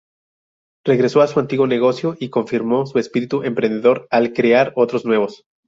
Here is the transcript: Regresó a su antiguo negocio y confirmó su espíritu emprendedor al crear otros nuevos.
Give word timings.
Regresó 0.83 1.21
a 1.21 1.27
su 1.27 1.39
antiguo 1.39 1.67
negocio 1.67 2.15
y 2.19 2.31
confirmó 2.31 2.87
su 2.87 2.97
espíritu 2.97 3.43
emprendedor 3.43 4.07
al 4.09 4.33
crear 4.33 4.73
otros 4.75 5.05
nuevos. 5.05 5.45